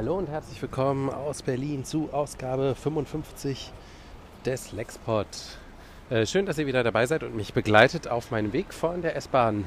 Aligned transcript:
Hallo 0.00 0.16
und 0.16 0.30
herzlich 0.30 0.62
willkommen 0.62 1.10
aus 1.10 1.42
Berlin 1.42 1.84
zu 1.84 2.08
Ausgabe 2.10 2.74
55 2.74 3.70
des 4.46 4.72
Lexpod. 4.72 5.26
Äh, 6.08 6.24
schön, 6.24 6.46
dass 6.46 6.56
ihr 6.56 6.66
wieder 6.66 6.82
dabei 6.82 7.04
seid 7.04 7.22
und 7.22 7.36
mich 7.36 7.52
begleitet 7.52 8.08
auf 8.08 8.30
meinem 8.30 8.54
Weg 8.54 8.72
von 8.72 9.02
der 9.02 9.14
S-Bahn 9.16 9.66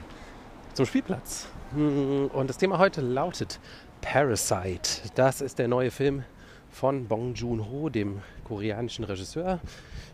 zum 0.73 0.87
Spielplatz. 0.87 1.45
Hm, 1.75 2.31
und 2.33 2.49
das 2.49 2.57
Thema 2.57 2.79
heute 2.79 3.01
lautet 3.01 3.59
Parasite. 4.01 5.07
Das 5.13 5.39
ist 5.39 5.59
der 5.59 5.67
neue 5.67 5.91
Film 5.91 6.23
von 6.71 7.07
Bong 7.07 7.35
Joon-ho, 7.35 7.89
dem 7.89 8.23
koreanischen 8.43 9.05
Regisseur. 9.05 9.59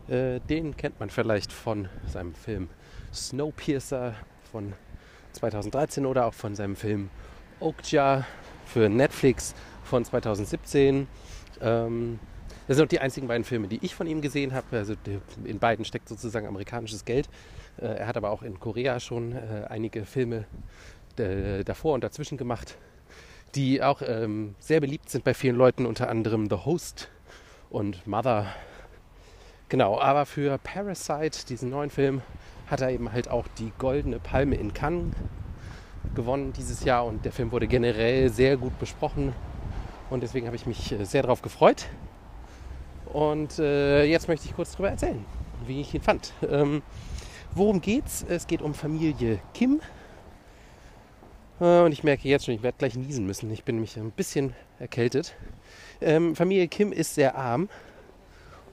Äh, 0.09 0.41
den 0.41 0.75
kennt 0.75 0.99
man 0.99 1.09
vielleicht 1.09 1.53
von 1.53 1.87
seinem 2.07 2.35
Film 2.35 2.67
Snowpiercer 3.13 4.15
von 4.51 4.73
2013 5.31 6.05
oder 6.05 6.25
auch 6.25 6.33
von 6.33 6.55
seinem 6.55 6.75
Film 6.75 7.09
Okja 7.61 8.25
für 8.65 8.89
Netflix 8.89 9.55
von 9.89 10.05
2017. 10.05 11.07
Ähm, 11.61 12.19
das 12.67 12.77
sind 12.77 12.85
auch 12.85 12.89
die 12.89 12.99
einzigen 12.99 13.27
beiden 13.27 13.43
Filme, 13.43 13.67
die 13.67 13.79
ich 13.81 13.95
von 13.95 14.07
ihm 14.07 14.21
gesehen 14.21 14.53
habe. 14.53 14.77
Also 14.77 14.93
in 15.43 15.59
beiden 15.59 15.83
steckt 15.83 16.07
sozusagen 16.07 16.47
amerikanisches 16.47 17.03
Geld. 17.03 17.27
Äh, 17.81 17.87
er 17.87 18.07
hat 18.07 18.15
aber 18.15 18.29
auch 18.29 18.43
in 18.43 18.59
Korea 18.59 18.99
schon 18.99 19.33
äh, 19.33 19.65
einige 19.67 20.05
Filme 20.05 20.45
äh, 21.17 21.63
davor 21.63 21.95
und 21.95 22.03
dazwischen 22.03 22.37
gemacht, 22.37 22.77
die 23.55 23.81
auch 23.81 24.01
ähm, 24.05 24.55
sehr 24.59 24.79
beliebt 24.79 25.09
sind 25.09 25.23
bei 25.23 25.33
vielen 25.33 25.55
Leuten, 25.55 25.85
unter 25.85 26.09
anderem 26.09 26.47
The 26.49 26.57
Host 26.57 27.09
und 27.71 28.05
Mother. 28.05 28.53
Genau, 29.67 29.99
aber 29.99 30.25
für 30.25 30.57
Parasite, 30.59 31.45
diesen 31.47 31.69
neuen 31.69 31.89
Film, 31.89 32.21
hat 32.67 32.81
er 32.81 32.91
eben 32.91 33.11
halt 33.11 33.29
auch 33.29 33.47
die 33.57 33.71
Goldene 33.79 34.19
Palme 34.19 34.55
in 34.55 34.73
Cannes 34.73 35.13
gewonnen 36.15 36.53
dieses 36.53 36.83
Jahr 36.83 37.05
und 37.05 37.25
der 37.25 37.31
Film 37.31 37.51
wurde 37.51 37.67
generell 37.67 38.29
sehr 38.29 38.57
gut 38.57 38.77
besprochen 38.79 39.33
und 40.09 40.21
deswegen 40.21 40.47
habe 40.47 40.55
ich 40.55 40.65
mich 40.65 40.95
sehr 41.03 41.21
darauf 41.21 41.41
gefreut. 41.41 41.87
Und 43.05 43.57
äh, 43.59 44.03
jetzt 44.05 44.27
möchte 44.27 44.47
ich 44.47 44.55
kurz 44.55 44.73
darüber 44.73 44.89
erzählen, 44.89 45.25
wie 45.65 45.81
ich 45.81 45.93
ihn 45.93 46.01
fand. 46.01 46.33
Ähm, 46.49 46.81
worum 47.53 47.81
geht's? 47.81 48.25
Es 48.27 48.47
geht 48.47 48.61
um 48.61 48.73
Familie 48.73 49.39
Kim. 49.53 49.81
Äh, 51.59 51.81
und 51.81 51.91
ich 51.91 52.03
merke 52.03 52.27
jetzt 52.27 52.45
schon, 52.45 52.53
ich 52.53 52.63
werde 52.63 52.77
gleich 52.77 52.95
niesen 52.95 53.25
müssen. 53.25 53.51
Ich 53.51 53.63
bin 53.63 53.75
nämlich 53.75 53.97
ein 53.97 54.11
bisschen 54.11 54.53
erkältet. 54.79 55.35
Ähm, 56.01 56.35
Familie 56.35 56.67
Kim 56.67 56.91
ist 56.91 57.15
sehr 57.15 57.35
arm 57.35 57.69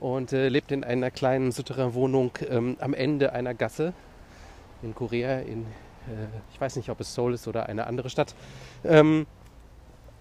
und 0.01 0.33
äh, 0.33 0.49
lebt 0.49 0.73
in 0.73 0.85
einer 0.85 1.11
kleinen 1.11 1.53
Souterrain-Wohnung 1.53 2.33
ähm, 2.49 2.77
am 2.81 2.95
Ende 2.95 3.33
einer 3.33 3.55
Gasse 3.55 3.95
in 4.83 4.95
Korea. 4.95 5.41
In, 5.41 5.63
äh, 5.63 6.27
ich 6.53 6.61
weiß 6.61 6.77
nicht, 6.77 6.91
ob 6.91 7.01
es 7.01 7.15
Seoul 7.15 7.35
ist 7.35 7.49
oder 7.49 7.67
eine 7.69 7.87
andere 7.87 8.11
Stadt. 8.11 8.35
Ähm, 8.85 9.27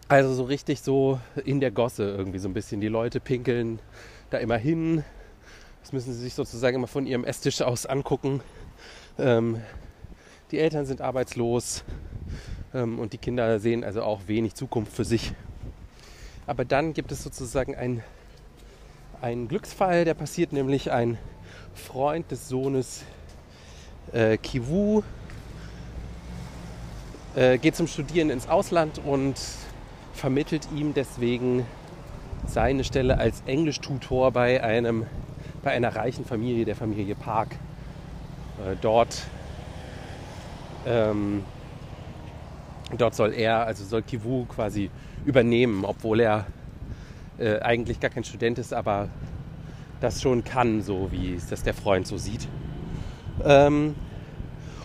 also 0.07 0.33
so 0.33 0.43
richtig 0.43 0.81
so 0.81 1.19
in 1.43 1.59
der 1.59 1.71
Gosse 1.71 2.03
irgendwie 2.03 2.39
so 2.39 2.47
ein 2.47 2.53
bisschen. 2.53 2.81
Die 2.81 2.87
Leute 2.87 3.19
pinkeln 3.19 3.79
da 4.29 4.37
immer 4.37 4.57
hin. 4.57 5.03
Das 5.81 5.93
müssen 5.93 6.13
sie 6.13 6.19
sich 6.19 6.33
sozusagen 6.33 6.75
immer 6.75 6.87
von 6.87 7.05
ihrem 7.05 7.23
Esstisch 7.23 7.61
aus 7.61 7.85
angucken. 7.85 8.41
Ähm, 9.17 9.61
die 10.51 10.59
Eltern 10.59 10.85
sind 10.85 11.01
arbeitslos 11.01 11.83
ähm, 12.73 12.99
und 12.99 13.13
die 13.13 13.17
Kinder 13.17 13.59
sehen 13.59 13.83
also 13.83 14.03
auch 14.03 14.21
wenig 14.27 14.53
Zukunft 14.53 14.93
für 14.93 15.05
sich. 15.05 15.33
Aber 16.47 16.65
dann 16.65 16.93
gibt 16.93 17.11
es 17.11 17.23
sozusagen 17.23 17.75
einen, 17.75 18.03
Glücksfall, 19.47 20.05
der 20.05 20.13
passiert 20.13 20.53
nämlich 20.53 20.91
ein 20.91 21.17
Freund 21.73 22.29
des 22.29 22.47
Sohnes 22.47 23.03
äh, 24.11 24.37
Kiwu 24.37 25.01
äh, 27.35 27.57
geht 27.57 27.75
zum 27.75 27.87
Studieren 27.87 28.29
ins 28.29 28.47
Ausland 28.47 29.01
und 29.03 29.35
vermittelt 30.15 30.67
ihm 30.73 30.93
deswegen 30.93 31.65
seine 32.47 32.83
Stelle 32.83 33.17
als 33.17 33.43
Englischtutor 33.45 34.31
bei, 34.31 34.63
einem, 34.63 35.05
bei 35.63 35.71
einer 35.71 35.95
reichen 35.95 36.25
Familie, 36.25 36.65
der 36.65 36.75
Familie 36.75 37.15
Park. 37.15 37.55
Äh, 38.65 38.75
dort, 38.81 39.23
ähm, 40.87 41.43
dort 42.97 43.15
soll 43.15 43.33
er, 43.33 43.65
also 43.65 43.83
soll 43.83 44.01
Kivu 44.01 44.45
quasi 44.45 44.89
übernehmen, 45.25 45.83
obwohl 45.85 46.21
er 46.21 46.45
äh, 47.37 47.59
eigentlich 47.59 47.99
gar 47.99 48.09
kein 48.09 48.23
Student 48.23 48.57
ist, 48.59 48.73
aber 48.73 49.09
das 49.99 50.21
schon 50.21 50.43
kann, 50.43 50.81
so 50.81 51.11
wie 51.11 51.33
es 51.33 51.47
das 51.47 51.63
der 51.63 51.73
Freund 51.73 52.07
so 52.07 52.17
sieht. 52.17 52.47
Ähm, 53.43 53.95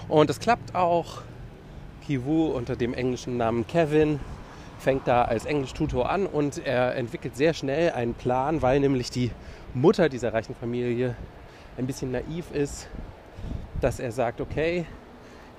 und 0.09 0.29
es 0.29 0.41
klappt 0.41 0.75
auch. 0.75 1.23
Kivu 2.07 2.47
unter 2.47 2.75
dem 2.75 2.95
englischen 2.95 3.37
Namen 3.37 3.67
Kevin 3.67 4.19
fängt 4.81 5.07
da 5.07 5.23
als 5.23 5.45
Englisch-Tutor 5.45 6.11
an 6.11 6.27
und 6.27 6.65
er 6.65 6.97
entwickelt 6.97 7.37
sehr 7.37 7.55
schnell 7.55 7.93
einen 7.93 8.15
Plan, 8.15 8.63
weil 8.63 8.81
nämlich 8.81 9.11
die 9.11 9.31
Mutter 9.75 10.09
dieser 10.09 10.33
reichen 10.33 10.55
Familie 10.55 11.15
ein 11.77 11.87
bisschen 11.87 12.11
naiv 12.11 12.51
ist, 12.53 12.89
dass 13.81 14.01
er 14.01 14.13
sagt, 14.13 14.41
okay, 14.41 14.87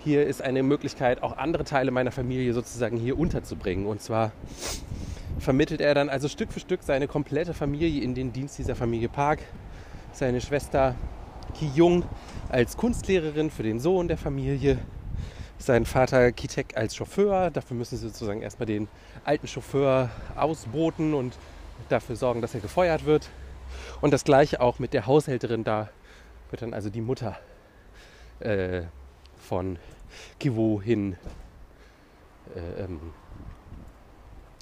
hier 0.03 0.25
ist 0.25 0.41
eine 0.41 0.63
Möglichkeit, 0.63 1.21
auch 1.21 1.37
andere 1.37 1.63
Teile 1.63 1.91
meiner 1.91 2.11
Familie 2.11 2.53
sozusagen 2.53 2.97
hier 2.97 3.17
unterzubringen. 3.17 3.85
Und 3.85 4.01
zwar 4.01 4.31
vermittelt 5.39 5.81
er 5.81 5.93
dann 5.93 6.09
also 6.09 6.27
Stück 6.27 6.51
für 6.51 6.59
Stück 6.59 6.81
seine 6.83 7.07
komplette 7.07 7.53
Familie 7.53 8.03
in 8.03 8.15
den 8.15 8.33
Dienst 8.33 8.57
dieser 8.57 8.75
Familie 8.75 9.09
Park. 9.09 9.39
Seine 10.11 10.41
Schwester 10.41 10.95
Ki 11.53 11.69
Jung 11.75 12.03
als 12.49 12.77
Kunstlehrerin 12.77 13.51
für 13.51 13.63
den 13.63 13.79
Sohn 13.79 14.07
der 14.07 14.17
Familie, 14.17 14.79
sein 15.61 15.85
Vater 15.85 16.31
Kitek 16.31 16.77
als 16.77 16.95
Chauffeur. 16.95 17.49
Dafür 17.51 17.77
müssen 17.77 17.97
sie 17.97 18.07
sozusagen 18.07 18.41
erstmal 18.41 18.65
den 18.65 18.87
alten 19.23 19.47
Chauffeur 19.47 20.09
ausboten 20.35 21.13
und 21.13 21.37
dafür 21.89 22.15
sorgen, 22.15 22.41
dass 22.41 22.53
er 22.53 22.61
gefeuert 22.61 23.05
wird. 23.05 23.29
Und 24.01 24.11
das 24.11 24.23
gleiche 24.23 24.61
auch 24.61 24.79
mit 24.79 24.93
der 24.93 25.05
Haushälterin. 25.05 25.63
Da 25.63 25.89
wird 26.49 26.61
dann 26.61 26.73
also 26.73 26.89
die 26.89 27.01
Mutter 27.01 27.37
äh, 28.39 28.83
von 29.37 29.77
Kiwo 30.39 30.81
hin 30.81 31.15
äh, 32.55 32.83
ähm, 32.83 32.99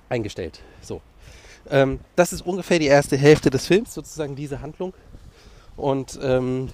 eingestellt. 0.10 0.62
So. 0.82 1.02
Ähm, 1.70 2.00
das 2.16 2.34
ist 2.34 2.42
ungefähr 2.42 2.80
die 2.80 2.88
erste 2.88 3.18
Hälfte 3.18 3.50
des 3.50 3.68
Films, 3.68 3.94
sozusagen 3.94 4.36
diese 4.36 4.62
Handlung. 4.62 4.94
Und 5.76 6.20
ähm, 6.22 6.70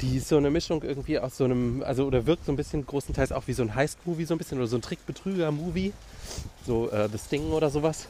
die 0.00 0.18
ist 0.18 0.28
so 0.28 0.36
eine 0.36 0.50
Mischung 0.50 0.82
irgendwie 0.82 1.18
aus 1.18 1.36
so 1.38 1.44
einem, 1.44 1.82
also 1.82 2.06
oder 2.06 2.26
wirkt 2.26 2.44
so 2.44 2.52
ein 2.52 2.56
bisschen 2.56 2.84
großenteils 2.84 3.32
auch 3.32 3.46
wie 3.46 3.52
so 3.52 3.62
ein 3.62 3.74
Heist-Movie, 3.74 4.24
so 4.24 4.34
ein 4.34 4.38
bisschen 4.38 4.58
oder 4.58 4.66
so 4.66 4.76
ein 4.76 4.82
Trickbetrüger-Movie, 4.82 5.92
so 6.66 6.90
äh, 6.90 7.08
The 7.08 7.18
Sting 7.18 7.50
oder 7.52 7.70
sowas, 7.70 8.08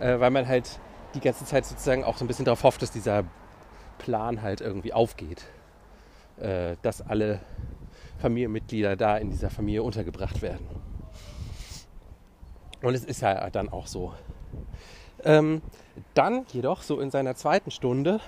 äh, 0.00 0.20
weil 0.20 0.30
man 0.30 0.46
halt 0.46 0.78
die 1.14 1.20
ganze 1.20 1.44
Zeit 1.46 1.64
sozusagen 1.64 2.04
auch 2.04 2.18
so 2.18 2.24
ein 2.24 2.28
bisschen 2.28 2.44
darauf 2.44 2.62
hofft, 2.62 2.82
dass 2.82 2.90
dieser 2.90 3.24
Plan 3.98 4.42
halt 4.42 4.60
irgendwie 4.60 4.92
aufgeht, 4.92 5.44
äh, 6.38 6.76
dass 6.82 7.00
alle 7.00 7.40
Familienmitglieder 8.20 8.96
da 8.96 9.16
in 9.16 9.30
dieser 9.30 9.50
Familie 9.50 9.82
untergebracht 9.82 10.42
werden. 10.42 10.66
Und 12.82 12.94
es 12.94 13.04
ist 13.04 13.22
ja 13.22 13.48
dann 13.50 13.68
auch 13.70 13.86
so. 13.86 14.12
Ähm, 15.24 15.62
dann 16.14 16.46
jedoch 16.52 16.82
so 16.82 17.00
in 17.00 17.10
seiner 17.10 17.34
zweiten 17.34 17.70
Stunde 17.70 18.20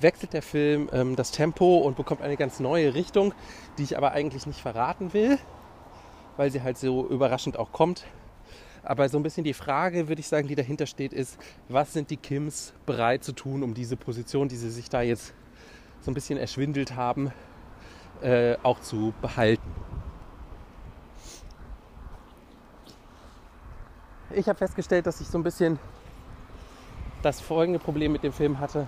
wechselt 0.00 0.32
der 0.32 0.42
Film 0.42 0.88
ähm, 0.92 1.16
das 1.16 1.30
Tempo 1.30 1.78
und 1.78 1.96
bekommt 1.96 2.22
eine 2.22 2.36
ganz 2.36 2.60
neue 2.60 2.94
Richtung, 2.94 3.34
die 3.76 3.82
ich 3.82 3.96
aber 3.96 4.12
eigentlich 4.12 4.46
nicht 4.46 4.60
verraten 4.60 5.12
will, 5.12 5.38
weil 6.36 6.50
sie 6.50 6.62
halt 6.62 6.78
so 6.78 7.06
überraschend 7.08 7.58
auch 7.58 7.72
kommt. 7.72 8.04
Aber 8.82 9.08
so 9.08 9.18
ein 9.18 9.22
bisschen 9.22 9.44
die 9.44 9.54
Frage, 9.54 10.08
würde 10.08 10.20
ich 10.20 10.28
sagen, 10.28 10.48
die 10.48 10.54
dahinter 10.54 10.86
steht, 10.86 11.12
ist, 11.12 11.38
was 11.68 11.92
sind 11.92 12.10
die 12.10 12.16
Kims 12.16 12.72
bereit 12.86 13.24
zu 13.24 13.32
tun, 13.32 13.62
um 13.62 13.74
diese 13.74 13.96
Position, 13.96 14.48
die 14.48 14.56
sie 14.56 14.70
sich 14.70 14.88
da 14.88 15.02
jetzt 15.02 15.34
so 16.00 16.10
ein 16.10 16.14
bisschen 16.14 16.38
erschwindelt 16.38 16.94
haben, 16.94 17.32
äh, 18.22 18.56
auch 18.62 18.80
zu 18.80 19.12
behalten. 19.20 19.62
Ich 24.30 24.48
habe 24.48 24.58
festgestellt, 24.58 25.06
dass 25.06 25.20
ich 25.20 25.26
so 25.26 25.38
ein 25.38 25.42
bisschen 25.42 25.78
das 27.22 27.40
folgende 27.40 27.80
Problem 27.80 28.12
mit 28.12 28.22
dem 28.22 28.32
Film 28.32 28.60
hatte 28.60 28.86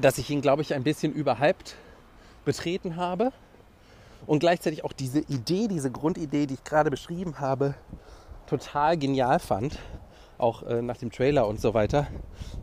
dass 0.00 0.18
ich 0.18 0.30
ihn, 0.30 0.40
glaube 0.40 0.62
ich, 0.62 0.74
ein 0.74 0.82
bisschen 0.82 1.12
überhyped 1.12 1.76
betreten 2.44 2.96
habe 2.96 3.32
und 4.26 4.40
gleichzeitig 4.40 4.84
auch 4.84 4.92
diese 4.92 5.20
Idee, 5.20 5.68
diese 5.68 5.90
Grundidee, 5.90 6.46
die 6.46 6.54
ich 6.54 6.64
gerade 6.64 6.90
beschrieben 6.90 7.40
habe, 7.40 7.74
total 8.46 8.96
genial 8.98 9.38
fand, 9.38 9.78
auch 10.38 10.62
äh, 10.64 10.82
nach 10.82 10.96
dem 10.96 11.10
Trailer 11.10 11.46
und 11.46 11.60
so 11.60 11.74
weiter, 11.74 12.06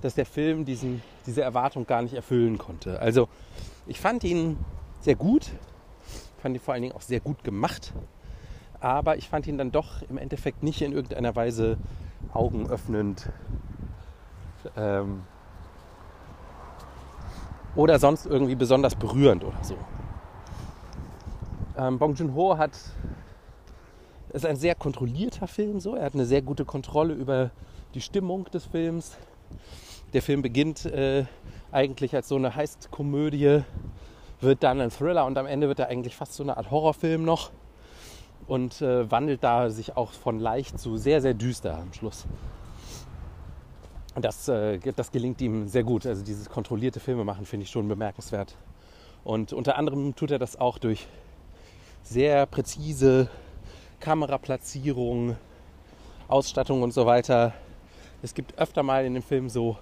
dass 0.01 0.16
der 0.16 0.25
Film 0.25 0.66
diesen, 0.66 1.01
diese 1.25 1.42
Erwartung 1.42 1.86
gar 1.88 2.01
nicht 2.01 2.13
erfüllen 2.13 2.57
konnte. 2.57 3.00
Also 3.00 3.28
ich 3.88 4.00
fand 4.00 4.24
ihn 4.24 4.57
sehr 5.00 5.16
gut, 5.16 5.50
fand 6.42 6.56
ihn 6.56 6.62
vor 6.62 6.74
allen 6.74 6.83
Dingen 6.83 6.95
auch 6.95 7.01
sehr 7.01 7.19
gut 7.19 7.44
gemacht, 7.44 7.94
aber 8.80 9.18
ich 9.18 9.30
fand 9.30 9.48
ihn 9.48 9.57
dann 9.57 9.72
doch 9.72 10.01
im 10.10 10.18
Endeffekt 10.18 10.63
nicht 10.63 10.81
in 10.81 10.92
irgendeiner 10.92 11.36
Weise 11.36 11.78
augenöffnend. 12.33 13.30
Ähm, 14.75 15.24
oder 17.75 18.00
sonst 18.00 18.25
irgendwie 18.25 18.56
besonders 18.56 18.95
berührend 18.95 19.44
oder 19.44 19.63
so. 19.63 19.75
Ähm, 21.77 21.97
Bong 21.97 22.15
Joon-ho 22.15 22.57
hat 22.57 22.71
ist 24.33 24.45
ein 24.45 24.56
sehr 24.56 24.75
kontrollierter 24.75 25.47
Film, 25.47 25.79
so. 25.79 25.95
Er 25.95 26.06
hat 26.06 26.13
eine 26.13 26.25
sehr 26.25 26.41
gute 26.41 26.65
Kontrolle 26.65 27.13
über 27.13 27.51
die 27.94 28.01
Stimmung 28.01 28.45
des 28.45 28.65
Films. 28.65 29.18
Der 30.13 30.21
Film 30.21 30.41
beginnt 30.41 30.85
äh, 30.85 31.25
eigentlich 31.71 32.15
als 32.15 32.27
so 32.27 32.35
eine 32.35 32.56
Heistkomödie, 32.56 33.63
wird 34.39 34.63
dann 34.63 34.81
ein 34.81 34.89
Thriller 34.89 35.25
und 35.25 35.38
am 35.38 35.45
Ende 35.45 35.68
wird 35.68 35.79
er 35.79 35.88
eigentlich 35.88 36.15
fast 36.15 36.33
so 36.33 36.44
eine 36.44 36.57
Art 36.57 36.71
Horrorfilm 36.71 37.23
noch 37.23 37.51
und 38.47 38.81
äh, 38.81 39.09
wandelt 39.09 39.44
da 39.44 39.69
sich 39.69 39.95
auch 39.95 40.12
von 40.12 40.39
leicht 40.39 40.79
zu 40.79 40.97
sehr, 40.97 41.21
sehr 41.21 41.33
düster 41.33 41.77
am 41.77 41.94
Schluss. 41.94 42.25
Das, 44.15 44.47
äh, 44.47 44.79
das 44.95 45.11
gelingt 45.11 45.39
ihm 45.41 45.67
sehr 45.67 45.83
gut. 45.83 46.05
Also 46.05 46.23
dieses 46.23 46.49
kontrollierte 46.49 46.99
Filme 46.99 47.23
machen 47.23 47.45
finde 47.45 47.63
ich 47.63 47.69
schon 47.69 47.87
bemerkenswert. 47.87 48.55
Und 49.23 49.53
unter 49.53 49.77
anderem 49.77 50.15
tut 50.15 50.31
er 50.31 50.39
das 50.39 50.59
auch 50.59 50.77
durch 50.77 51.07
sehr 52.03 52.45
präzise 52.45 53.29
Kameraplatzierung, 53.99 55.37
Ausstattung 56.27 56.81
und 56.81 56.93
so 56.93 57.05
weiter. 57.05 57.53
Es 58.21 58.33
gibt 58.33 58.57
öfter 58.57 58.83
mal 58.83 59.05
in 59.05 59.13
dem 59.13 59.23
Film 59.23 59.49
so, 59.49 59.77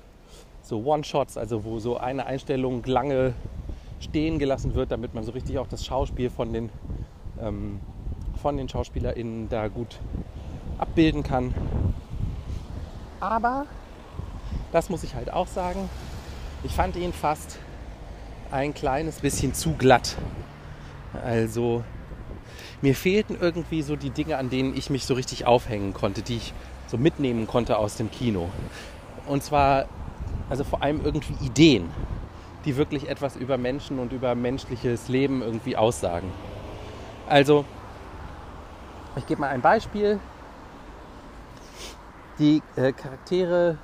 so 0.61 0.83
One-Shots, 0.83 1.37
also 1.37 1.63
wo 1.63 1.79
so 1.79 1.97
eine 1.97 2.25
Einstellung 2.25 2.83
lange 2.85 3.33
stehen 3.99 4.39
gelassen 4.39 4.75
wird, 4.75 4.91
damit 4.91 5.13
man 5.13 5.23
so 5.23 5.31
richtig 5.31 5.57
auch 5.57 5.67
das 5.67 5.85
Schauspiel 5.85 6.29
von 6.29 6.53
den, 6.53 6.69
ähm, 7.41 7.79
von 8.41 8.57
den 8.57 8.69
SchauspielerInnen 8.69 9.49
da 9.49 9.67
gut 9.67 9.99
abbilden 10.77 11.23
kann. 11.23 11.53
Aber, 13.19 13.65
das 14.71 14.89
muss 14.89 15.03
ich 15.03 15.15
halt 15.15 15.31
auch 15.31 15.47
sagen, 15.47 15.89
ich 16.63 16.73
fand 16.73 16.95
ihn 16.95 17.13
fast 17.13 17.57
ein 18.51 18.73
kleines 18.73 19.19
bisschen 19.19 19.53
zu 19.53 19.73
glatt. 19.73 20.15
Also 21.23 21.83
mir 22.81 22.95
fehlten 22.95 23.37
irgendwie 23.39 23.81
so 23.81 23.95
die 23.95 24.09
Dinge, 24.09 24.37
an 24.37 24.49
denen 24.49 24.75
ich 24.75 24.89
mich 24.89 25.05
so 25.05 25.13
richtig 25.13 25.45
aufhängen 25.45 25.93
konnte, 25.93 26.21
die 26.21 26.37
ich 26.37 26.53
so 26.87 26.97
mitnehmen 26.97 27.47
konnte 27.47 27.77
aus 27.77 27.95
dem 27.97 28.09
Kino. 28.11 28.49
Und 29.27 29.43
zwar, 29.43 29.85
also 30.49 30.63
vor 30.63 30.81
allem 30.81 31.03
irgendwie 31.03 31.35
Ideen, 31.45 31.89
die 32.65 32.77
wirklich 32.77 33.09
etwas 33.09 33.35
über 33.35 33.57
Menschen 33.57 33.99
und 33.99 34.11
über 34.11 34.35
menschliches 34.35 35.07
Leben 35.07 35.41
irgendwie 35.41 35.77
aussagen. 35.77 36.31
Also, 37.27 37.65
ich 39.15 39.25
gebe 39.27 39.41
mal 39.41 39.49
ein 39.49 39.61
Beispiel. 39.61 40.19
Die 42.39 42.61
äh, 42.75 42.93
Charaktere 42.93 43.77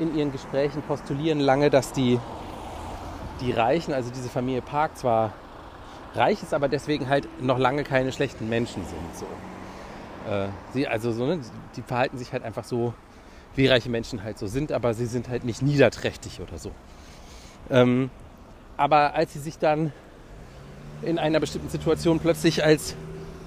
in 0.00 0.16
ihren 0.16 0.32
Gesprächen 0.32 0.82
postulieren 0.82 1.40
lange, 1.40 1.70
dass 1.70 1.92
die, 1.92 2.18
die 3.40 3.52
Reichen, 3.52 3.92
also 3.92 4.10
diese 4.10 4.28
Familie 4.28 4.62
Park, 4.62 4.96
zwar 4.96 5.32
reich 6.14 6.42
ist, 6.42 6.54
aber 6.54 6.68
deswegen 6.68 7.08
halt 7.08 7.28
noch 7.42 7.58
lange 7.58 7.84
keine 7.84 8.12
schlechten 8.12 8.48
Menschen 8.48 8.82
sind. 8.84 9.16
So. 9.16 10.30
Äh, 10.30 10.48
sie, 10.72 10.88
also 10.88 11.12
so, 11.12 11.26
ne, 11.26 11.40
die 11.76 11.82
verhalten 11.82 12.18
sich 12.18 12.32
halt 12.32 12.42
einfach 12.42 12.64
so, 12.64 12.94
wie 13.54 13.66
reiche 13.66 13.90
Menschen 13.90 14.22
halt 14.22 14.38
so 14.38 14.46
sind, 14.46 14.72
aber 14.72 14.94
sie 14.94 15.06
sind 15.06 15.28
halt 15.28 15.44
nicht 15.44 15.62
niederträchtig 15.62 16.40
oder 16.40 16.58
so. 16.58 16.70
Ähm, 17.70 18.10
aber 18.76 19.14
als 19.14 19.32
sie 19.32 19.38
sich 19.38 19.58
dann 19.58 19.92
in 21.02 21.18
einer 21.18 21.40
bestimmten 21.40 21.68
Situation 21.68 22.18
plötzlich 22.18 22.64
als 22.64 22.94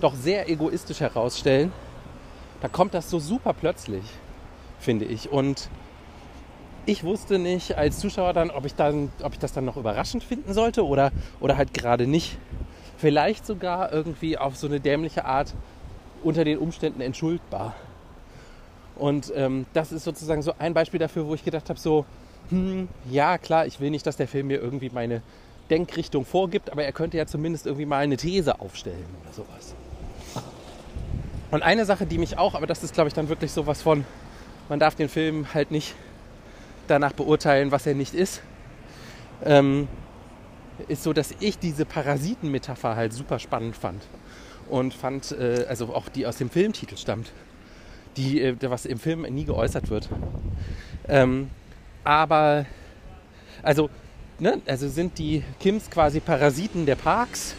doch 0.02 0.16
sehr 0.16 0.50
egoistisch 0.50 1.00
herausstellen, 1.00 1.72
da 2.62 2.68
kommt 2.68 2.94
das 2.94 3.10
so 3.10 3.20
super 3.20 3.54
plötzlich, 3.54 4.04
finde 4.80 5.06
ich. 5.06 5.32
Und 5.32 5.70
ich 6.86 7.04
wusste 7.04 7.40
nicht 7.40 7.78
als 7.78 8.00
Zuschauer 8.00 8.34
dann, 8.34 8.52
ob 8.52 8.66
ich, 8.66 8.76
dann, 8.76 9.12
ob 9.22 9.34
ich 9.34 9.40
das 9.40 9.54
dann 9.54 9.66
noch 9.66 9.78
überraschend 9.78 10.24
finden 10.24 10.54
sollte 10.54 10.86
oder, 10.86 11.12
oder 11.40 11.58
halt 11.58 11.74
gerade 11.74 12.08
nicht. 12.08 12.38
Vielleicht 12.98 13.46
sogar 13.46 13.92
irgendwie 13.92 14.38
auf 14.38 14.56
so 14.56 14.68
eine 14.68 14.80
dämliche 14.80 15.26
Art 15.26 15.54
unter 16.24 16.44
den 16.44 16.58
Umständen 16.58 17.02
entschuldbar. 17.02 17.76
Und 18.96 19.32
ähm, 19.36 19.66
das 19.74 19.92
ist 19.92 20.04
sozusagen 20.04 20.42
so 20.42 20.54
ein 20.60 20.74
Beispiel 20.74 21.00
dafür, 21.00 21.28
wo 21.28 21.34
ich 21.34 21.44
gedacht 21.44 21.70
habe, 21.70 21.80
so, 21.80 22.06
hm, 22.50 22.88
ja 23.10 23.38
klar, 23.38 23.66
ich 23.66 23.80
will 23.80 23.90
nicht, 23.90 24.06
dass 24.06 24.18
der 24.18 24.28
Film 24.28 24.48
mir 24.48 24.60
irgendwie 24.62 24.90
meine 24.90 25.22
Denkrichtung 25.70 26.26
vorgibt, 26.26 26.72
aber 26.72 26.84
er 26.84 26.92
könnte 26.92 27.18
ja 27.18 27.26
zumindest 27.26 27.66
irgendwie 27.66 27.86
mal 27.86 28.00
eine 28.00 28.18
These 28.18 28.60
aufstellen 28.60 29.06
oder 29.24 29.34
sowas. 29.34 29.74
Und 31.52 31.64
eine 31.64 31.86
Sache, 31.86 32.06
die 32.06 32.18
mich 32.18 32.38
auch, 32.38 32.56
aber 32.56 32.68
das 32.68 32.84
ist 32.84 32.94
glaube 32.94 33.08
ich 33.08 33.14
dann 33.14 33.30
wirklich 33.30 33.52
sowas 33.52 33.82
von, 33.82 34.06
man 34.70 34.80
darf 34.80 34.96
den 34.96 35.10
Film 35.10 35.54
halt 35.54 35.72
nicht 35.72 35.96
danach 36.88 37.14
beurteilen, 37.14 37.72
was 37.72 37.86
er 37.86 37.96
nicht 37.96 38.14
ist, 38.14 38.42
ähm, 39.44 39.88
ist 40.88 41.04
so, 41.04 41.14
dass 41.14 41.34
ich 41.40 41.60
diese 41.60 41.86
Parasiten-Metapher 41.86 42.96
halt 42.96 43.14
super 43.14 43.40
spannend 43.40 43.76
fand 43.76 44.04
und 44.70 44.94
fand, 44.94 45.32
äh, 45.32 45.66
also 45.68 45.94
auch 45.94 46.10
die 46.10 46.26
aus 46.26 46.38
dem 46.38 46.50
Filmtitel 46.50 46.98
stammt, 46.98 47.32
die, 48.18 48.42
äh, 48.42 48.56
was 48.62 48.86
im 48.86 49.00
Film 49.00 49.22
nie 49.22 49.46
geäußert 49.46 49.90
wird. 49.90 50.10
Ähm, 51.08 51.50
aber, 52.04 52.66
also, 53.62 53.90
ne, 54.40 54.62
also 54.66 54.88
sind 54.90 55.18
die 55.18 55.44
Kims 55.60 55.90
quasi 55.90 56.20
Parasiten 56.20 56.86
der 56.86 56.96
Parks, 56.96 57.56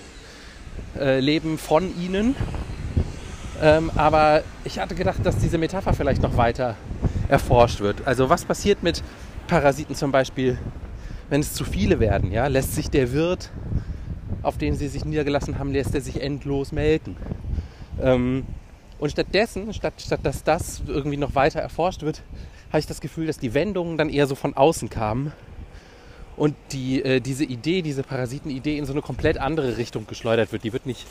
äh, 0.99 1.20
leben 1.20 1.59
von 1.59 1.97
ihnen. 2.00 2.35
Ähm, 3.62 3.91
aber 3.94 4.43
ich 4.65 4.79
hatte 4.79 4.94
gedacht, 4.94 5.25
dass 5.25 5.38
diese 5.38 5.59
Metapher 5.59 5.93
vielleicht 5.93 6.23
noch 6.23 6.37
weiter 6.37 6.77
erforscht 7.29 7.81
wird. 7.81 8.06
Also 8.06 8.29
was 8.29 8.44
passiert 8.44 8.82
mit 8.82 9.03
Parasiten 9.47 9.94
zum 9.94 10.12
Beispiel, 10.12 10.59
wenn 11.31 11.41
es 11.41 11.55
zu 11.55 11.65
viele 11.65 12.00
werden? 12.00 12.32
Ja? 12.32 12.47
Lässt 12.47 12.75
sich 12.75 12.91
der 12.91 13.12
Wirt 13.12 13.50
auf 14.44 14.59
den 14.59 14.76
sie 14.76 14.88
sich 14.88 15.05
niedergelassen 15.05 15.59
haben, 15.59 15.73
lässt 15.73 15.94
er 15.94 16.00
sich 16.00 16.21
endlos 16.21 16.71
melken. 16.71 17.17
Ähm, 18.00 18.44
und 18.99 19.11
stattdessen, 19.11 19.73
statt, 19.73 19.94
statt 19.99 20.21
dass 20.23 20.44
das 20.44 20.82
irgendwie 20.87 21.17
noch 21.17 21.35
weiter 21.35 21.61
erforscht 21.61 22.03
wird, 22.03 22.23
habe 22.69 22.79
ich 22.79 22.87
das 22.87 23.00
Gefühl, 23.00 23.27
dass 23.27 23.38
die 23.38 23.55
Wendungen 23.55 23.99
dann 23.99 24.09
eher 24.09 24.27
so 24.27 24.35
von 24.35 24.55
außen 24.55 24.91
kamen 24.91 25.32
und 26.37 26.55
die, 26.73 27.03
äh, 27.03 27.20
diese 27.20 27.44
Idee, 27.44 27.82
diese 27.82 28.03
Parasitenidee 28.03 28.77
in 28.77 28.87
so 28.87 28.93
eine 28.93 29.03
komplett 29.03 29.38
andere 29.38 29.77
Richtung 29.77 30.06
geschleudert 30.06 30.53
wird. 30.53 30.65
Die 30.65 30.73
wird 30.73 30.87
nicht, 30.87 31.06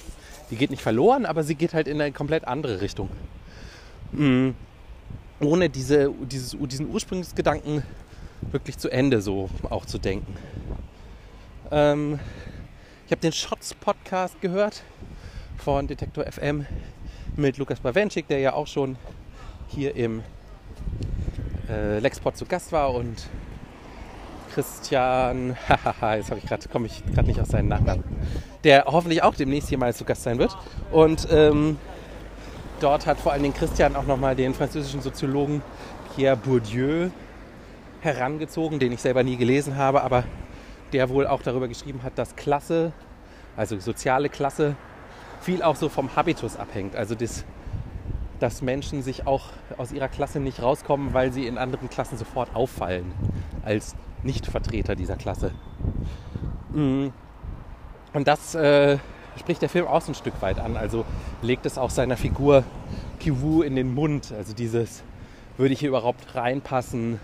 die 0.51 0.55
geht 0.55 0.69
nicht 0.69 0.83
verloren, 0.83 1.25
aber 1.25 1.43
sie 1.43 1.55
geht 1.55 1.73
halt 1.73 1.87
in 1.87 1.99
eine 1.99 2.11
komplett 2.11 2.47
andere 2.47 2.81
Richtung. 2.81 3.09
Mhm. 4.11 4.55
Ohne 5.43 5.69
diese, 5.69 6.11
dieses, 6.11 6.57
diesen 6.59 6.89
Ursprungsgedanken 6.89 7.83
wirklich 8.51 8.77
zu 8.77 8.89
Ende 8.89 9.21
so 9.21 9.49
auch 9.69 9.85
zu 9.85 9.97
denken. 9.97 10.35
Ähm, 11.71 12.19
ich 13.05 13.11
habe 13.11 13.21
den 13.21 13.31
Shots 13.31 13.73
Podcast 13.73 14.39
gehört 14.41 14.83
von 15.57 15.87
Detektor 15.87 16.25
FM 16.25 16.65
mit 17.35 17.57
Lukas 17.57 17.79
Bawenschik, 17.79 18.27
der 18.27 18.39
ja 18.39 18.53
auch 18.53 18.67
schon 18.67 18.95
hier 19.67 19.95
im 19.95 20.23
äh, 21.69 21.99
Lexpod 21.99 22.37
zu 22.37 22.45
Gast 22.45 22.71
war 22.71 22.93
und 22.93 23.27
Christian, 24.53 25.57
jetzt 26.01 26.31
ich 26.31 26.45
grad, 26.45 26.71
komme 26.71 26.85
ich 26.85 27.03
gerade 27.13 27.27
nicht 27.27 27.39
auf 27.39 27.47
seinen 27.47 27.69
Nachnamen, 27.69 28.03
der 28.63 28.85
hoffentlich 28.85 29.23
auch 29.23 29.33
demnächst 29.33 29.69
hier 29.69 29.77
mal 29.77 29.93
zu 29.93 30.05
Gast 30.05 30.23
sein 30.23 30.37
wird. 30.37 30.55
Und 30.91 31.27
ähm, 31.31 31.77
dort 32.79 33.05
hat 33.05 33.19
vor 33.19 33.31
allen 33.31 33.43
Dingen 33.43 33.53
Christian 33.53 33.95
auch 33.95 34.05
nochmal 34.05 34.35
den 34.35 34.53
französischen 34.53 35.01
Soziologen 35.01 35.61
Pierre 36.15 36.37
Bourdieu 36.37 37.09
herangezogen, 38.01 38.79
den 38.79 38.91
ich 38.91 39.01
selber 39.01 39.23
nie 39.23 39.37
gelesen 39.37 39.77
habe, 39.77 40.03
aber 40.03 40.25
der 40.91 41.09
wohl 41.09 41.25
auch 41.25 41.41
darüber 41.41 41.67
geschrieben 41.67 42.03
hat, 42.03 42.17
dass 42.17 42.35
Klasse, 42.35 42.91
also 43.55 43.79
soziale 43.79 44.29
Klasse, 44.29 44.75
viel 45.41 45.63
auch 45.63 45.75
so 45.75 45.89
vom 45.89 46.15
Habitus 46.15 46.57
abhängt. 46.57 46.95
Also 46.95 47.15
das, 47.15 47.45
dass 48.39 48.61
Menschen 48.61 49.01
sich 49.01 49.25
auch 49.25 49.47
aus 49.77 49.91
ihrer 49.91 50.07
Klasse 50.07 50.39
nicht 50.39 50.61
rauskommen, 50.61 51.13
weil 51.13 51.31
sie 51.31 51.47
in 51.47 51.57
anderen 51.57 51.89
Klassen 51.89 52.17
sofort 52.17 52.55
auffallen 52.55 53.11
als 53.63 53.95
Nichtvertreter 54.23 54.95
dieser 54.95 55.15
Klasse. 55.15 55.51
Mm. 56.71 57.07
Und 58.13 58.27
das 58.27 58.53
äh, 58.53 58.99
spricht 59.39 59.61
der 59.61 59.69
Film 59.69 59.87
auch 59.87 60.01
so 60.01 60.11
ein 60.11 60.15
Stück 60.15 60.41
weit 60.41 60.59
an. 60.59 60.77
Also 60.77 61.05
legt 61.41 61.65
es 61.65 61.77
auch 61.77 61.89
seiner 61.89 62.17
Figur 62.17 62.63
Kiwu 63.19 63.61
in 63.61 63.75
den 63.75 63.93
Mund. 63.93 64.33
Also 64.35 64.53
dieses, 64.53 65.03
würde 65.57 65.73
ich 65.73 65.79
hier 65.79 65.89
überhaupt 65.89 66.35
reinpassen? 66.35 67.19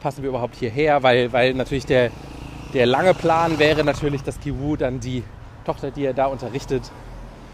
Passen 0.00 0.22
wir 0.22 0.28
überhaupt 0.30 0.56
hierher? 0.56 1.02
Weil, 1.02 1.32
weil 1.32 1.54
natürlich 1.54 1.86
der, 1.86 2.10
der 2.72 2.86
lange 2.86 3.14
Plan 3.14 3.58
wäre 3.58 3.84
natürlich, 3.84 4.22
dass 4.22 4.40
Kiwu 4.40 4.76
dann 4.76 5.00
die 5.00 5.22
Tochter, 5.64 5.90
die 5.90 6.04
er 6.04 6.14
da 6.14 6.26
unterrichtet, 6.26 6.90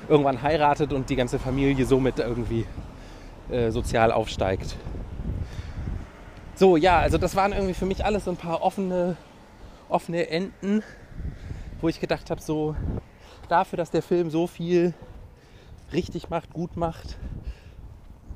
irgendwann 0.09 0.43
heiratet 0.43 0.93
und 0.93 1.09
die 1.11 1.17
ganze 1.17 1.39
Familie 1.39 1.87
somit 1.87 2.19
irgendwie 2.19 2.67
äh, 3.51 3.71
sozial 3.71 4.13
aufsteigt. 4.13 4.77
So, 6.57 6.77
ja, 6.77 6.99
also 6.99 7.17
das 7.17 7.37
waren 7.37 7.53
irgendwie 7.53 7.75
für 7.75 7.87
mich 7.87 8.05
alles 8.05 8.25
so 8.25 8.31
ein 8.31 8.37
paar 8.37 8.63
offene, 8.63 9.17
offene 9.89 10.29
Enden, 10.29 10.83
wo 11.81 11.89
ich 11.89 12.01
gedacht 12.01 12.31
habe, 12.31 12.43
so 12.43 12.77
dafür, 13.51 13.77
dass 13.77 13.91
der 13.91 14.03
Film 14.03 14.31
so 14.31 14.47
viel 14.47 14.95
richtig 15.93 16.31
macht, 16.31 16.53
gut 16.53 16.77
macht, 16.77 17.19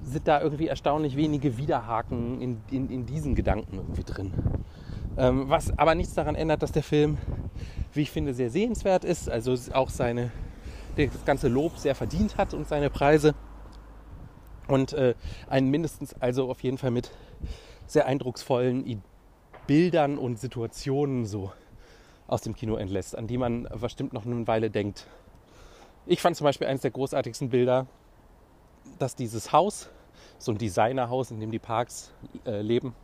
sind 0.03 0.29
da 0.29 0.41
irgendwie 0.41 0.69
erstaunlich 0.69 1.17
wenige 1.17 1.57
Widerhaken 1.57 2.41
in, 2.41 2.61
in, 2.71 2.91
in 2.91 3.07
diesen 3.07 3.35
Gedanken 3.35 3.77
irgendwie 3.77 4.05
drin. 4.05 4.33
Ähm, 5.17 5.49
was 5.49 5.77
aber 5.79 5.95
nichts 5.95 6.15
daran 6.15 6.35
ändert, 6.35 6.63
dass 6.63 6.73
der 6.73 6.83
Film, 6.83 7.19
wie 7.93 8.03
ich 8.03 8.11
finde, 8.11 8.35
sehr 8.35 8.51
sehenswert 8.51 9.05
ist. 9.05 9.31
Also 9.31 9.57
auch 9.73 9.89
seine 9.89 10.31
das 10.97 11.25
ganze 11.25 11.49
Lob 11.49 11.77
sehr 11.79 11.95
verdient 11.95 12.37
hat 12.37 12.55
und 12.55 12.69
seine 12.69 12.91
Preise. 12.91 13.35
Und 14.69 14.93
äh, 14.93 15.15
einen 15.49 15.71
mindestens 15.71 16.15
also 16.21 16.51
auf 16.51 16.63
jeden 16.63 16.79
Fall 16.79 16.91
mit 16.91 17.11
sehr 17.87 18.07
eindrucksvollen 18.07 19.03
Bildern 19.67 20.19
und 20.19 20.39
Situationen 20.39 21.27
so 21.27 21.53
aus 22.27 22.43
dem 22.43 22.55
Kino 22.55 22.77
entlässt, 22.77 23.17
an 23.17 23.27
die 23.27 23.39
man 23.39 23.69
bestimmt 23.81 24.13
noch 24.13 24.25
eine 24.25 24.47
Weile 24.47 24.71
denkt. 24.71 25.07
Ich 26.07 26.21
fand 26.21 26.37
zum 26.37 26.45
Beispiel 26.45 26.67
eines 26.67 26.83
der 26.83 26.91
großartigsten 26.91 27.49
Bilder, 27.51 27.87
dass 28.99 29.17
dieses 29.17 29.53
Haus, 29.53 29.89
so 30.39 30.53
ein 30.53 30.59
Designerhaus, 30.59 31.31
in 31.31 31.41
dem 31.41 31.51
die 31.51 31.59
Parks 31.59 32.13
äh, 32.47 32.61
leben, 32.61 32.95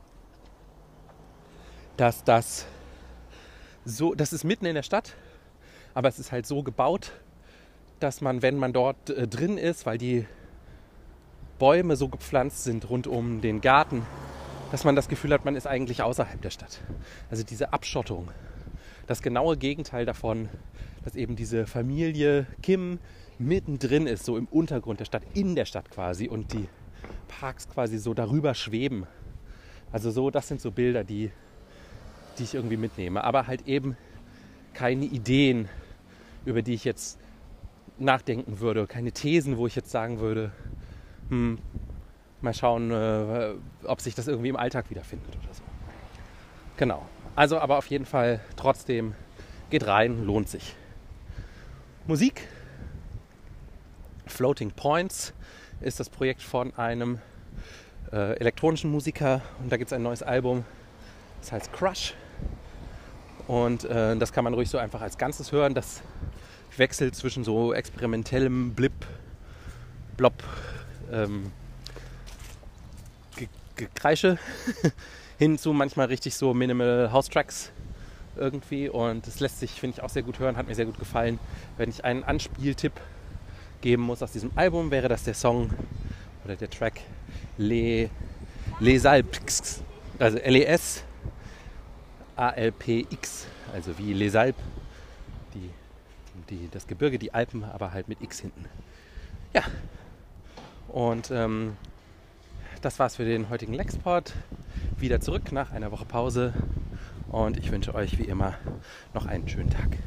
dass 1.96 2.24
das 2.24 2.66
so, 3.84 4.14
das 4.14 4.32
ist 4.32 4.44
mitten 4.44 4.66
in 4.66 4.74
der 4.74 4.82
Stadt, 4.82 5.14
aber 5.94 6.08
es 6.08 6.18
ist 6.18 6.32
halt 6.32 6.46
so 6.46 6.62
gebaut, 6.62 7.12
dass 7.98 8.20
man, 8.20 8.42
wenn 8.42 8.56
man 8.56 8.72
dort 8.72 9.10
äh, 9.10 9.26
drin 9.26 9.58
ist, 9.58 9.86
weil 9.86 9.98
die 9.98 10.26
Bäume 11.58 11.96
so 11.96 12.08
gepflanzt 12.08 12.64
sind 12.64 12.88
rund 12.88 13.06
um 13.06 13.40
den 13.40 13.60
Garten, 13.60 14.06
dass 14.70 14.84
man 14.84 14.96
das 14.96 15.08
Gefühl 15.08 15.32
hat, 15.32 15.44
man 15.44 15.56
ist 15.56 15.66
eigentlich 15.66 16.02
außerhalb 16.02 16.40
der 16.40 16.50
Stadt. 16.50 16.80
Also 17.30 17.42
diese 17.42 17.72
Abschottung, 17.72 18.28
das 19.10 19.22
genaue 19.22 19.56
Gegenteil 19.56 20.06
davon, 20.06 20.48
dass 21.02 21.16
eben 21.16 21.34
diese 21.34 21.66
Familie 21.66 22.46
Kim 22.62 23.00
mittendrin 23.40 24.06
ist, 24.06 24.24
so 24.24 24.36
im 24.36 24.46
Untergrund 24.46 25.00
der 25.00 25.04
Stadt, 25.04 25.24
in 25.34 25.56
der 25.56 25.64
Stadt 25.64 25.90
quasi 25.90 26.28
und 26.28 26.52
die 26.52 26.68
Parks 27.26 27.68
quasi 27.68 27.98
so 27.98 28.14
darüber 28.14 28.54
schweben. 28.54 29.08
Also 29.90 30.12
so, 30.12 30.30
das 30.30 30.46
sind 30.46 30.60
so 30.60 30.70
Bilder, 30.70 31.02
die, 31.02 31.32
die 32.38 32.44
ich 32.44 32.54
irgendwie 32.54 32.76
mitnehme. 32.76 33.24
Aber 33.24 33.48
halt 33.48 33.66
eben 33.66 33.96
keine 34.74 35.06
Ideen, 35.06 35.68
über 36.44 36.62
die 36.62 36.74
ich 36.74 36.84
jetzt 36.84 37.18
nachdenken 37.98 38.60
würde, 38.60 38.86
keine 38.86 39.10
Thesen, 39.10 39.56
wo 39.56 39.66
ich 39.66 39.74
jetzt 39.74 39.90
sagen 39.90 40.20
würde, 40.20 40.52
hm, 41.30 41.58
mal 42.42 42.54
schauen, 42.54 42.92
äh, 42.92 43.54
ob 43.82 44.00
sich 44.00 44.14
das 44.14 44.28
irgendwie 44.28 44.50
im 44.50 44.56
Alltag 44.56 44.88
wiederfindet 44.88 45.36
oder 45.42 45.52
so. 45.52 45.64
Genau. 46.76 47.04
Also 47.36 47.58
aber 47.58 47.78
auf 47.78 47.86
jeden 47.86 48.06
Fall 48.06 48.40
trotzdem 48.56 49.14
geht 49.70 49.86
rein, 49.86 50.24
lohnt 50.24 50.48
sich. 50.48 50.74
Musik. 52.06 52.48
Floating 54.26 54.70
Points 54.72 55.32
ist 55.80 56.00
das 56.00 56.08
Projekt 56.08 56.42
von 56.42 56.74
einem 56.76 57.18
äh, 58.12 58.38
elektronischen 58.38 58.90
Musiker 58.90 59.42
und 59.62 59.70
da 59.70 59.76
gibt 59.76 59.90
es 59.90 59.92
ein 59.92 60.02
neues 60.02 60.22
Album, 60.22 60.64
das 61.40 61.52
heißt 61.52 61.72
Crush. 61.72 62.14
Und 63.46 63.84
äh, 63.84 64.16
das 64.16 64.32
kann 64.32 64.44
man 64.44 64.54
ruhig 64.54 64.70
so 64.70 64.78
einfach 64.78 65.00
als 65.00 65.18
Ganzes 65.18 65.50
hören. 65.50 65.74
Das 65.74 66.02
wechselt 66.76 67.16
zwischen 67.16 67.42
so 67.42 67.72
experimentellem 67.72 68.74
Blip, 68.74 68.92
Blob, 70.16 70.34
ähm, 71.10 71.50
Gekreische 73.76 74.38
hin 75.40 75.56
zu 75.56 75.72
manchmal 75.72 76.08
richtig 76.08 76.34
so 76.34 76.52
Minimal 76.52 77.12
House 77.12 77.30
Tracks 77.30 77.72
irgendwie. 78.36 78.90
Und 78.90 79.26
das 79.26 79.40
lässt 79.40 79.58
sich, 79.58 79.70
finde 79.70 79.96
ich, 79.96 80.02
auch 80.02 80.10
sehr 80.10 80.22
gut 80.22 80.38
hören, 80.38 80.58
hat 80.58 80.68
mir 80.68 80.74
sehr 80.74 80.84
gut 80.84 80.98
gefallen. 80.98 81.38
Wenn 81.78 81.88
ich 81.88 82.04
einen 82.04 82.24
Anspieltipp 82.24 82.92
geben 83.80 84.02
muss 84.02 84.22
aus 84.22 84.32
diesem 84.32 84.50
Album, 84.54 84.90
wäre 84.90 85.08
das 85.08 85.24
der 85.24 85.32
Song 85.32 85.70
oder 86.44 86.56
der 86.56 86.68
Track 86.68 87.00
Les, 87.56 88.10
Les 88.80 89.06
Alpes, 89.06 89.82
also 90.18 90.36
L-E-S 90.36 91.04
A-L-P-X, 92.36 93.46
also 93.72 93.96
wie 93.96 94.12
Les 94.12 94.36
Alpes, 94.36 94.62
die, 95.54 95.70
die, 96.50 96.68
das 96.70 96.86
Gebirge, 96.86 97.18
die 97.18 97.32
Alpen, 97.32 97.64
aber 97.64 97.94
halt 97.94 98.08
mit 98.08 98.20
X 98.20 98.40
hinten. 98.40 98.66
Ja, 99.54 99.62
und 100.88 101.30
ähm, 101.30 101.78
das 102.82 102.98
war's 102.98 103.16
für 103.16 103.24
den 103.24 103.48
heutigen 103.48 103.72
Lexport. 103.72 104.34
Wieder 104.98 105.20
zurück 105.20 105.52
nach 105.52 105.72
einer 105.72 105.90
Woche 105.92 106.04
Pause 106.04 106.52
und 107.30 107.56
ich 107.56 107.70
wünsche 107.72 107.94
euch 107.94 108.18
wie 108.18 108.24
immer 108.24 108.54
noch 109.14 109.26
einen 109.26 109.48
schönen 109.48 109.70
Tag. 109.70 109.98